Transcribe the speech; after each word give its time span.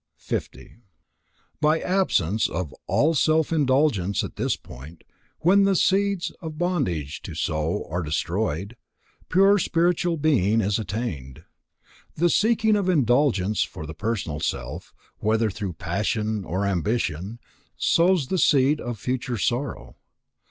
50. 0.17 0.77
By 1.59 1.79
absence 1.79 2.49
of 2.49 2.73
all 2.87 3.13
self 3.13 3.53
indulgence 3.53 4.23
at 4.23 4.35
this 4.35 4.55
point, 4.55 5.03
when 5.41 5.61
the 5.63 5.75
seeds 5.75 6.31
of 6.41 6.57
bondage 6.57 7.21
to 7.21 7.35
sorrow 7.35 7.87
are 7.87 8.01
destroyed, 8.01 8.75
pure 9.29 9.59
spiritual 9.59 10.17
being 10.17 10.59
is 10.59 10.79
attained. 10.79 11.43
The 12.15 12.31
seeking 12.31 12.75
of 12.75 12.89
indulgence 12.89 13.61
for 13.61 13.85
the 13.85 13.93
personal 13.93 14.39
self, 14.39 14.91
whether 15.19 15.51
through 15.51 15.73
passion 15.73 16.45
or 16.45 16.65
ambition, 16.65 17.37
sows 17.77 18.29
the 18.29 18.39
seed 18.39 18.81
of 18.81 18.97
future 18.97 19.37
sorrow. 19.37 19.97